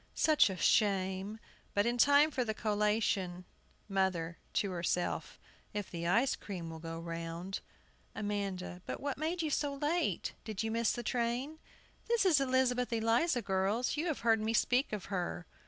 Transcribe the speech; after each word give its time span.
Such 0.15 0.49
a 0.49 0.57
shame! 0.57 1.37
But 1.75 1.85
in 1.85 1.99
time 1.99 2.31
for 2.31 2.43
the 2.43 2.55
collation. 2.55 3.45
MOTHER 3.87 4.39
[to 4.53 4.71
herself]. 4.71 5.37
If 5.75 5.91
the 5.91 6.07
ice 6.07 6.35
cream 6.35 6.71
will 6.71 6.79
go 6.79 6.99
round. 6.99 7.59
AMANDA. 8.15 8.81
But 8.87 8.99
what 8.99 9.19
made 9.19 9.43
you 9.43 9.51
so 9.51 9.75
late? 9.75 10.33
Did 10.43 10.63
you 10.63 10.71
miss 10.71 10.91
the 10.91 11.03
train? 11.03 11.59
This 12.07 12.25
is 12.25 12.41
Elizabeth 12.41 12.91
Eliza, 12.91 13.43
girls 13.43 13.95
you 13.95 14.07
have 14.07 14.21
heard 14.21 14.41
me 14.41 14.55
speak 14.55 14.91
of 14.91 15.05
her. 15.13 15.45